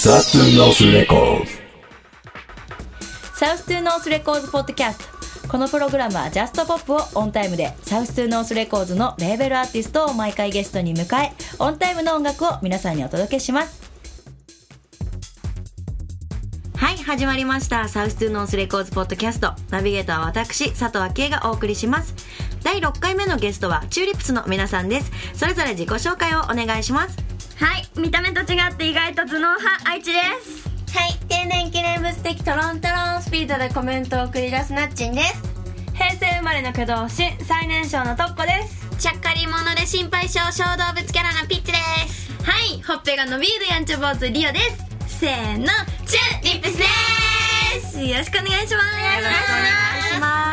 [0.00, 1.52] South to North Records。
[3.34, 5.48] South to North Records Podcast。
[5.48, 13.90] このプログラムは Just Pop をオンタイムで South to North Records のレーベルアーティストを毎回ゲストに迎えオンタイムの音楽を皆さんにお届けします。
[16.76, 17.88] はい始まりました。
[17.88, 19.54] South to North Records Podcast。
[19.70, 22.14] ナビゲーターは私佐藤昭恵がお送りします。
[22.62, 25.10] 第6回目のゲストはチューリップスの皆さんです。
[25.34, 27.27] それぞれ自己紹介をお願いします
[27.60, 30.68] はい見た目と違って意外と頭脳派愛知です。
[30.96, 35.42] はい、定年記念物的トロントロンスピードでコメントを繰り出すなっちんです。
[35.94, 38.88] 平成生まれの挙動師最年少のトッコです。
[38.98, 42.32] ちゃっかり者で心配性小動物キャラのピッチです。
[42.44, 44.60] はいほっぺが伸びるやんちょ坊主リオで
[45.08, 45.18] す。
[45.18, 45.66] せーの
[46.06, 46.84] チューリップスで
[47.80, 48.00] す。
[48.00, 48.70] よろしくお願いします。
[48.70, 48.90] よろしくお
[49.54, 50.47] 願いします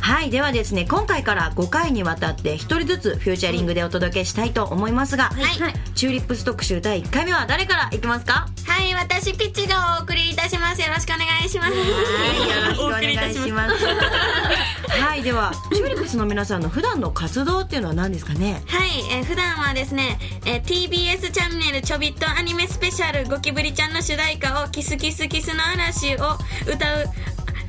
[0.00, 5.30] はいではですね今回から5回にわたって1人ずつフューチャリングでお届けしたいと思いますが、は
[5.68, 5.74] い。
[5.94, 8.48] チューリップス特集第1回目は誰からいきますか？
[8.66, 10.80] はい、私ピッチがお送りいたします。
[10.80, 11.72] よろしくお願いします。
[11.72, 13.84] はい、よろしくお願いします。
[14.98, 18.62] はい、では、チューリップスの皆さんの普段の活動っていうのは何ですかね？
[18.66, 27.06] はい、えー普段はですね、えー TBS チャンネルちょびっとアニメスペシャルゴキブリちゃんの主題歌をキスキスキスの嵐を歌う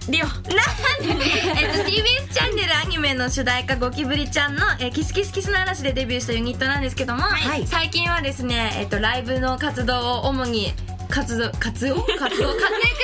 [0.10, 0.26] リオ。
[1.60, 7.66] えっと TBS チャンネルアニメの主題歌ゴキブリちゃんの、えーキスキスキスの嵐でデビューしたユニットなんですけども、はい。
[7.68, 10.74] 最近はですね、えっとライブの活動を主に
[11.10, 11.96] 活動活動？
[11.96, 12.42] 活動活躍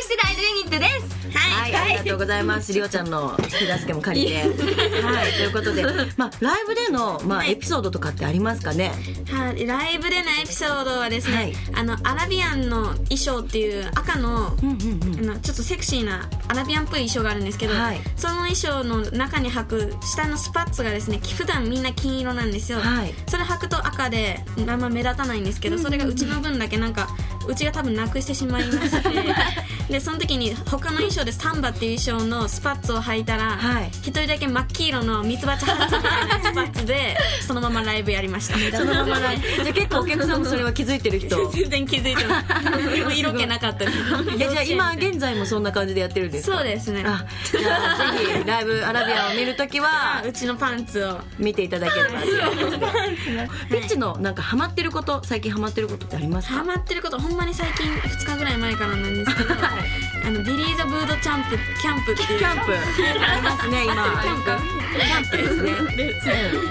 [0.01, 2.73] してるアイドルユニットですはい、ありがとうございます。
[2.73, 4.41] りおちゃんの手助けも借りて。
[4.41, 5.83] はい、ということで、
[6.17, 8.91] まあ、ライブでの、まあ、エピソードとかってありますかね？
[9.29, 15.29] はい、ライブでのエピソードはですね、はいあのアラビアンの衣装っていう赤の,、うんうんうん。
[15.29, 27.07] あのちょっとセクシーなアラビアンっぽい衣装があるんですけど、はいその衣装の中に履く下のスパッツがですね普段みんな金色なんですよ、はいそれ履くと赤であんま目立たないんですけど、それがうちの分だけなんか
[27.47, 39.47] うちが多分なくしてしまいましてでその時に他の衣装でサンバっていう衣装のスパッツを履いたらはい一、人だけ真っ黄色のミツバチハットみたいなスパッツでそのままライブやりました そのままライブ。
[39.63, 41.49] じゃあ、結構お客さんもそれは気づいてる人。
[41.51, 43.97] 全然気づいてないでも色気なかったです
[44.35, 46.57] え、じゃあ、今現在もそんな感じでやってるんですか？
[46.57, 52.21] そうですねあ、じゃあ、ぜひライブアラビアを見るときは うちのパンツを見ていただければ。
[53.69, 56.55] ピッチのなんかハマってること、最近ハマってることってありますか？
[56.55, 62.73] ハマってることほんまに最近2日ぐらい前からなんですけど、 あのビリー・ザ・ブード・チャンプキャンプっていうキャンプ。
[62.73, 63.93] ありますね今。
[64.23, 64.51] キャンプ。
[64.95, 65.71] キャンプですね。
[65.97, 66.21] で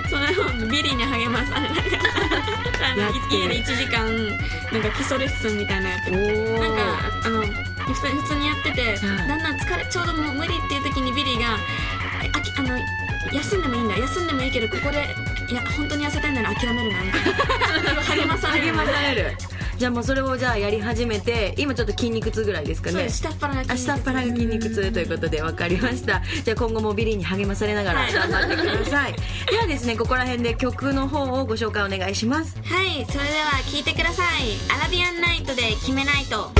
[0.09, 1.53] そのビリーに励ます。
[1.55, 4.05] あれなんか家で1時間
[4.73, 6.83] なんか基礎レッスンみたいなのやっておおなんか
[7.25, 9.29] あの普通にやってて、はい。
[9.29, 11.59] だんだん疲れちょうどもう無理っていう時にビリーがあ
[12.33, 12.79] あきあの
[13.33, 13.97] 休んでもいいんだ。
[13.99, 15.15] 休んでもいいけどここで
[15.51, 18.03] いや本当に痩せたいなら諦めるなみたいな。
[18.15, 19.37] 励まされる
[19.79, 23.09] じゃあもうそれをじゃあやり始めて今ちょっと筋肉痛ぐらいですかね。
[23.09, 26.23] 下っ腹があ下っ腹が筋肉痛ということで分かりました。
[26.45, 29.15] じゃあ今後もビリーに励まされながら頑張ってください、
[29.51, 32.57] ではですねここら辺で曲の方をご紹介お願いします。
[32.65, 33.05] はい。
[33.11, 36.51] それでは聴いてください「アラビアンナイト」で「決めないと」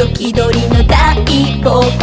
[0.00, 1.14] シンドバッド気取りの大
[1.60, 2.00] 冒険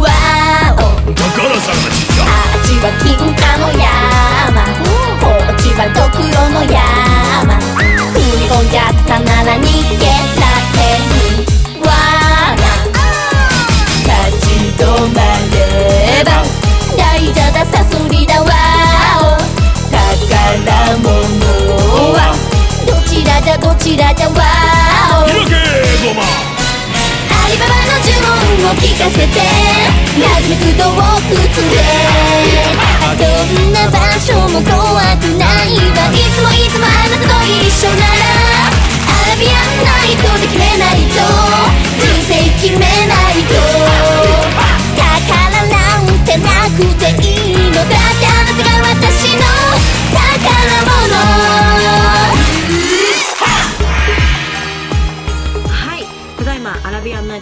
[0.00, 1.12] わーお。
[1.12, 4.25] だからさんがちっちゃあっちは金貨の山
[31.56, 31.64] どん
[33.72, 38.12] な場所も怖くないわいつもいつもあなたと一緒なら
[39.08, 41.24] アラビアンナイトで決めないと
[41.96, 43.56] 人生決めないと
[45.00, 45.08] 宝
[45.72, 47.88] なんてなくていいのだっ
[48.20, 48.25] て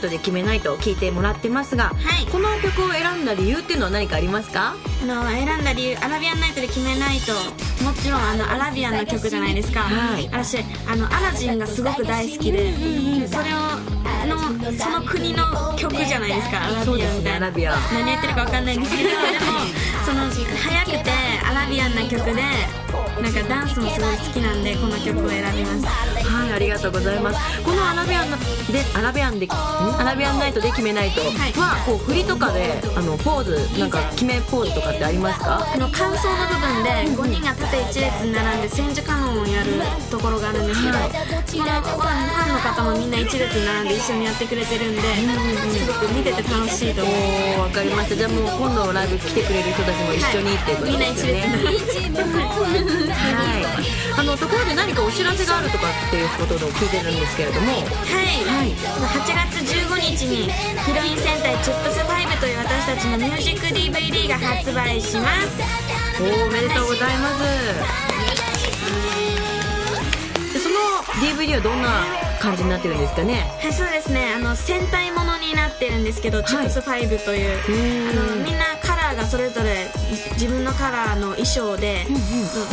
[0.05, 2.27] トで決めないと聞いてもらってますが、はい。
[2.31, 4.75] この曲を選んだ理由っていうのは何かありますか？
[5.03, 7.33] あの選んだ理由アラビアンナイトで決めないと
[7.85, 10.27] もちろんあのアラビアンの曲じゃないですか、はい。
[10.27, 13.57] 私あのアラジンがすごく大好きで、でそれを
[14.27, 14.39] の
[14.73, 15.45] その国の
[15.77, 16.65] 曲じゃないですか。
[16.65, 17.77] アラそうですねビアンみたいなアラビアン。
[17.93, 19.21] 何言ってるか分かんないんですけどでも
[20.05, 21.11] その速くて
[21.45, 22.43] アラビアンな曲で
[23.23, 25.89] なんかダンスもすごい好きなんでこの曲を選びました。
[26.25, 27.63] はいありがとうございます。
[27.63, 28.37] このアラビアンで
[28.95, 29.51] アラビアンでん？
[29.53, 31.21] アラビアンナイトで決めないと。
[31.21, 35.63] は、こう振りとかであのポーズなんか決めポーズとかってありますか？
[35.63, 39.73] あの感想の部分で5人が縦一列に並んで千手観音をやる
[40.11, 44.95] ところがあるんですけど、そのファンの方もみんな一列に並んで一緒にやってくれてるん。
[44.95, 47.11] で、すごく見てて楽しいと思
[47.59, 47.67] う。
[47.67, 48.17] わかりました。
[48.17, 51.45] じゃあもう今度ライブ来てくれる人たちも一緒にっていうことみんなですね。
[51.75, 53.04] 列に並んではいあ
[54.35, 57.69] のところで何かお知らせがあるとかっていうことを聞いてるんですけれども。
[57.71, 65.47] はい、8月15日にヒロイン戦隊チップス5という私たちのミュージック DVD が発売します。
[66.21, 67.45] おめでとうございます。
[70.53, 70.75] でその
[71.23, 72.05] DVD はどんな
[72.41, 73.49] 感じになってるんですかね？
[73.63, 74.35] はいそうですね。
[74.35, 79.89] あの戦隊ものになってるんですけど、チップス5というあのみんなーがそれぞれ
[80.35, 82.05] 自分のカラーの衣装で、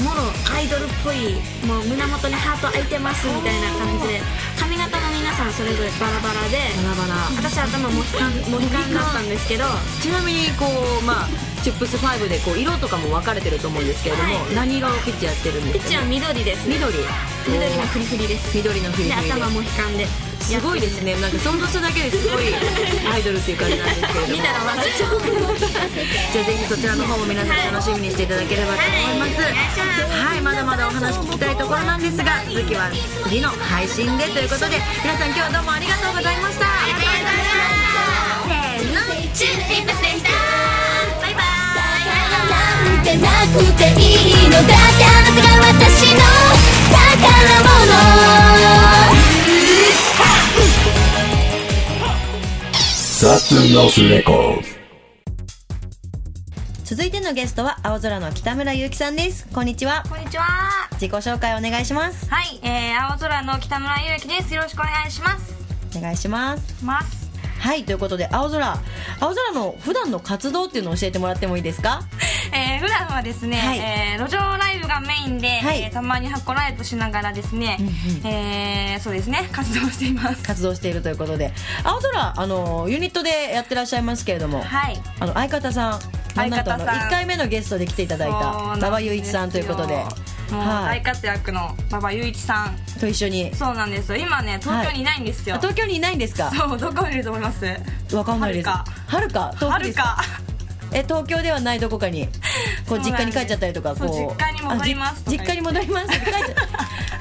[0.03, 0.21] もろ
[0.53, 1.35] アイドルっぽい
[1.65, 4.21] もう胸元にハート開いてますみたいな感じで
[4.59, 6.57] 髪型も皆さんそれぞれバラバラで。
[6.83, 7.15] バラバラ。
[7.37, 9.65] 私頭モヒカンモヒカンだったんですけど。
[10.01, 10.65] ちなみにこ
[11.01, 11.27] うまあ
[11.63, 16.75] チップス5でこう色とかも分かれてると思うんですけれども、何色をピッチやってるんですか、ピッチはね、緑ですね。
[16.75, 16.97] 緑
[17.47, 18.55] 緑のフリフリです。
[18.55, 20.05] 緑のフリでフリで頭モヒカンで。
[20.41, 21.13] すごいですね。
[21.21, 22.49] なんか想像しただけですごい
[23.05, 24.33] アイドルっていう感じなんですけれども。
[24.33, 25.21] 見たら笑っちゃう。
[25.21, 29.41] じゃあぜひそちらの方も皆さん楽しみにしていただければと思います。
[29.41, 32.89] はいますはいまだまだお話聞きたいところなんですが続きは
[33.23, 36.65] 次の配信でということで皆さん今日はどうもありがとうございました。
[36.65, 38.49] ありがとうございました。
[38.49, 39.01] せーの。
[39.31, 40.29] チューリップスでした
[41.21, 42.05] バイバイ
[42.49, 44.59] なんてなくていいのだ。
[44.59, 46.70] ってあなたが私の
[56.83, 59.47] 続いてのゲストは青空の北村祐希さんです。
[59.53, 60.03] こんにちは。
[60.09, 60.43] こんにちは。
[60.93, 62.29] 自己紹介お願いします。
[62.29, 64.53] はい、えー、青空の北村ゆうきです。
[64.53, 65.53] よろしくお願いします。
[65.97, 66.83] お願いします。
[66.83, 67.31] ます。
[67.59, 68.77] はいということで青空。
[69.19, 72.01] 青空の普段の活動っていうのを教えてもらってもいいですか？
[72.53, 73.79] えー、普段はですね、はい。
[73.79, 75.81] えー路上ライブがメインで、はい。
[75.81, 77.77] えーたまに箱ライブしながらですね、
[78.25, 80.43] えーそうですね活動しています。
[80.43, 81.53] 活動しているということで。
[81.83, 85.01] 青空あのユニットでやってらっしゃいますけれども、はい。
[85.19, 85.99] あの相方さん
[86.35, 89.95] 相方さんなんとあの1回目のゲストで来ていただいた馬場雄一さんということで。
[90.51, 91.01] はい。
[91.01, 92.75] 大活躍の馬場雄一さん。
[92.99, 93.55] と一緒に。
[93.55, 94.17] そうなんですよ。
[94.17, 96.51] 今ね東京にいないんですよ、あ東京にいないんですか？
[96.51, 97.65] そうどこにいると思います？
[98.15, 98.67] わかんないです。
[98.67, 99.53] ははるか？
[99.59, 100.21] 遠はるか
[100.93, 102.27] え東京ではないどこかに
[102.87, 104.09] こう実家に帰っちゃったりとかこう。
[104.09, 106.55] 実家に戻ります実家に戻りますって帰っちゃ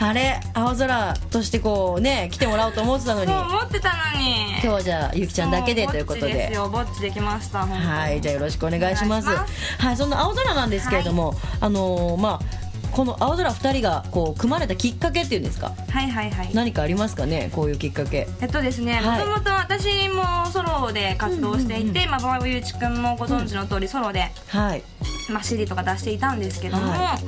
[0.09, 3.33] あれ青空としてこうね来てもらおうと思ってたのに。
[3.33, 4.55] 思ってたのに。
[4.61, 6.47] 日はじゃあゆきちゃんだけでということで。
[6.47, 9.29] すでよぼっちできましたはいじゃあよろしくお願いします。
[9.29, 12.60] はいそんな青空なんですけれども、あのーまあ
[12.93, 15.73] この青空2人がこう組まれたきっかけっていうんですか？
[15.91, 16.51] はいはいはい。
[16.55, 17.51] 何かありますかね？
[17.55, 18.29] こういうきっかけ。
[18.41, 19.27] えっとですね、はい。
[19.27, 24.83] もともと私もソロで活動していて、まあ、馬場雄一君もご存知の通りソロで、はい。
[25.31, 27.19] まあ、CD とか出していたんですけども、は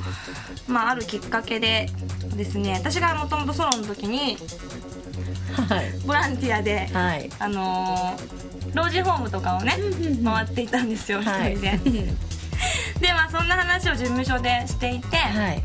[0.67, 1.87] まあ、あるきっかけで
[2.35, 4.37] ですね私がもともとソロの時に
[5.69, 5.99] はい。
[6.05, 7.29] ボランティアで、はい。
[7.39, 8.43] あのー
[8.75, 9.77] 老人ホームとかをね
[10.23, 11.51] 回っていたんですよ一はい。
[11.55, 11.79] 人で。
[13.03, 15.63] でまあそんな話を事務所でしていて、はい。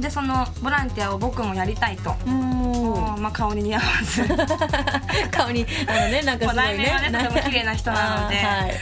[0.00, 4.22] でそのボランティアを僕もやりたいと、もまあ、顔に似合わず。
[4.22, 4.26] う
[5.30, 8.36] 顔にあのね なんかすごい内面はねねとても綺麗な人なので。
[8.42, 8.72] はい。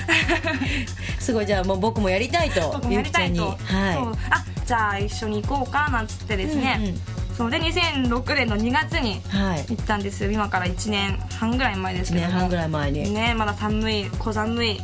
[1.19, 7.01] すごいじゃあもう僕もやりたいと僕もやりたいと、はあじゃあ一緒に行こうかなんつってですいね、うんうん。
[7.37, 7.51] そう。
[7.51, 9.65] で2006年の2月にはい。
[9.69, 10.31] 行ったんですよ。
[10.31, 12.33] 今から1年半ぐらい前です1けども。
[12.33, 13.13] 年半ぐらい前に。
[13.13, 14.81] ねまだ寒い小寒い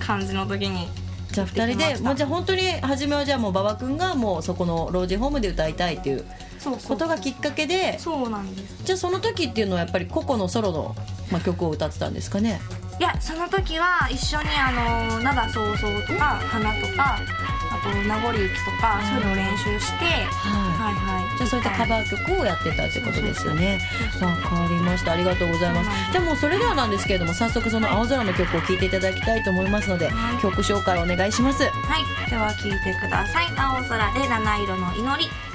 [0.00, 0.88] 感じの時に
[1.34, 6.24] じゃあ2人でもうじゃあ本当に初めはじゃあもう馬場君がもうそこの老人ホームで歌いたいっていう
[6.86, 8.84] ことがきっかけでそうなんです。
[8.84, 10.94] じゃあその時っていうのはやっぱり個々のソロの、
[11.32, 12.60] まあ、曲を歌ってたんですかね？
[13.00, 17.18] いやその時は一緒にあの「灘そうそう」とか「花」とか
[17.74, 20.94] あと「名残雪」とかそういうのを練習してはい。
[20.94, 23.80] はいじゃあそういったカバー曲をやってたってことですよね。
[24.20, 25.12] わかりました。
[25.12, 25.90] ありがとうございます。
[26.12, 31.64] じゃあもうそれではなんですけれども早速その青空の曲を聴いていただきたいと思いますので曲紹介お願いします。
[31.64, 32.30] はい。
[32.30, 35.30] では聴いてください「青空で七色の祈り」「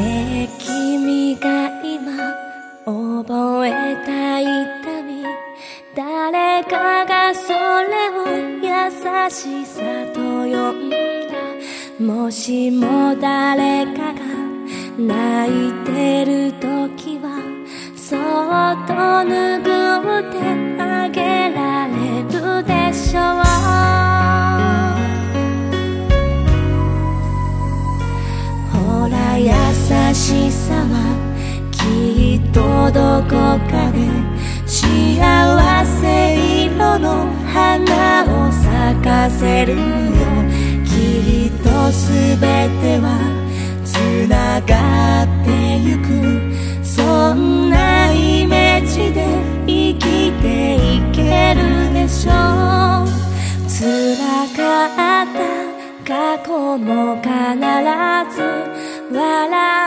[0.00, 2.12] ね君が今
[2.84, 5.24] 覚えた痛み。
[5.94, 8.26] 誰かがそれを
[8.60, 8.70] 優
[9.30, 9.80] しさ
[10.12, 10.94] と呼んだ。
[12.00, 14.20] もしも誰かが
[14.98, 17.26] 泣いてる時は
[17.96, 18.18] そっ
[18.86, 19.62] と拭
[20.20, 23.20] ってあげられるでしょ
[24.10, 24.13] う。
[30.14, 30.94] しさは
[31.72, 32.60] きっと
[32.92, 33.30] どこ
[33.68, 33.98] かで
[34.66, 37.44] 幸せ色の。
[37.54, 38.66] 花を咲
[39.00, 39.76] かせる。
[39.76, 39.78] よ
[40.84, 42.36] きっと全
[42.80, 43.06] ては
[43.84, 43.94] つ
[44.28, 46.08] ながってゆく
[46.84, 49.24] そんなイメージで
[49.68, 51.94] 生きていける。
[51.94, 52.34] でしょう
[53.70, 54.16] 辛
[54.56, 55.38] かった
[56.04, 57.30] 過去も必
[58.34, 58.42] ず
[59.12, 59.83] 笑っ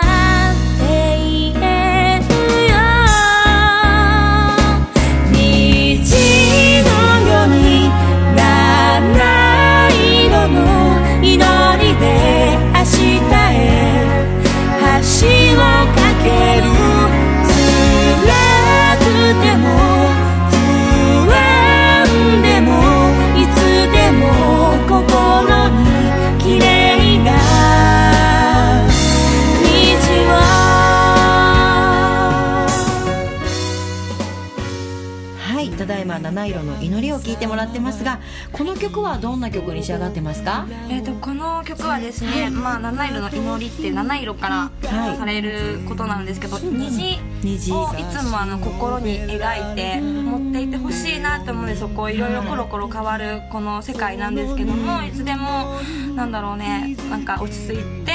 [36.58, 38.20] だいま七色の祈りを聞いてもらってますが
[38.52, 40.66] この曲はどんな曲に仕上がってますか？
[40.90, 55.80] えー、とこの曲はですね、まあ、七色の祈りって七色からはいされることなんですけど、虹虹をいつもあの心に描いて持っていてほしいなって思うんでそこいろいろコロコロ変わるこの世界なんですけどもいつでも
[56.16, 58.14] なんだろうねなんか落ち着いて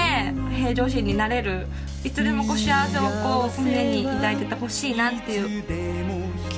[0.57, 1.67] 平常心になれる
[2.05, 5.63] いつでもこう幸せをこう胸に抱いててほしいなっていう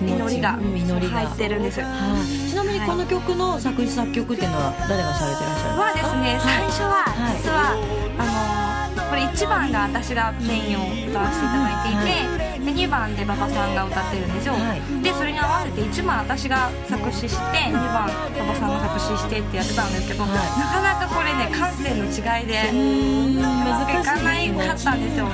[0.06, 7.04] りがうん祈りが入ってるんですはいちなみにこの曲の作詞作曲っていうのは誰がされてらっしゃるんはですね最初は
[7.36, 7.76] 実は、
[8.18, 14.54] あのこれ1番が私がメインを歌わせていただいていて、で2番で馬場さんが歌ってるんですよ、
[15.02, 25.32] でそれに合わせて1番私が作詞して2番馬場さんが作詞してってやってたんですけど、はいなかなかこれね感性の違いでうまくいかないかったんですよ、で、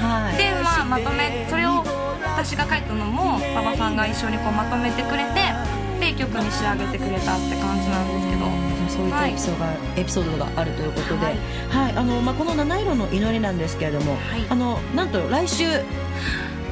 [0.63, 1.85] まあ、まとめそれを
[2.43, 5.53] 私が書いたのも馬場さんが一緒にこうまとめてくれて
[6.01, 8.71] で曲に仕上げてくれたって感じなんですけど。
[8.91, 11.33] そういったエピソードが,、エピソードがあるということで、は
[11.91, 11.93] い。
[11.95, 14.17] あのまあ、この七色の祈りなんですけれども、い。
[14.49, 15.65] あのなんと来週。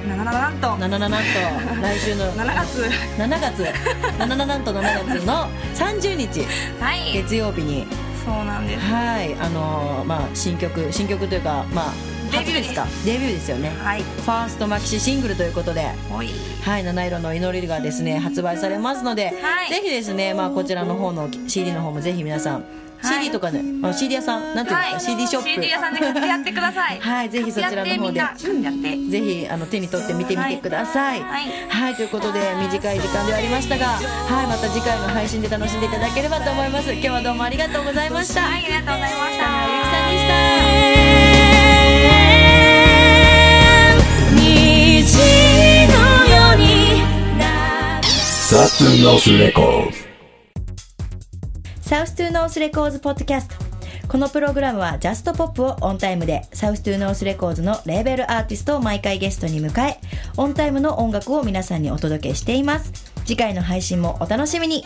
[0.08, 0.76] ななななんと。
[0.78, 1.80] ななななんと。
[1.80, 2.32] 来週 の。
[2.32, 2.90] 7月。
[3.18, 3.62] 7月。
[4.18, 6.44] 7ななんと7月の30日。
[6.80, 7.12] はい。
[7.12, 7.86] 月曜日に。
[8.24, 8.84] そうなんです。
[8.86, 12.86] はいあのまあ新曲新曲というかまあ初ですか？
[13.04, 13.70] デビューですよね。
[13.82, 14.02] はい。
[14.02, 15.86] ファーストマキシシングルということで。
[16.64, 19.70] はい、七色の祈りがですね発売されますので、はい。
[19.70, 22.64] ぜひですね、まあ、こちらの方の CD の方もぜひ皆さん、はい。
[23.24, 24.54] CD とかね、あ CD 屋さん？
[24.56, 26.98] なんていうんですか、はい CD ショップ？CD 屋さんで買ってやってください。
[27.00, 28.20] はいぜひそちらの方で。
[28.20, 31.20] ぜひあの手に取って見てみてください。
[31.20, 31.44] はい。
[31.68, 34.00] はい、ということで短い時間ではありましたが、は
[34.42, 36.92] い、また次回の配信で楽しんでいただければと思います。
[36.92, 38.42] 今日はどうもありがとうございました。
[38.42, 39.22] はいありがとうございました。
[39.22, 40.97] ゆきさんでした。
[51.80, 53.56] South to North Records Podcast。
[54.06, 59.98] このプログラムは Just Pop をオンタイムで South to North Records のレーベルアーティストを毎回ゲストに迎え、
[60.36, 62.92] オンタイムの音楽を皆さんにお届けしています。
[63.24, 64.84] 次回の配信もお楽しみに。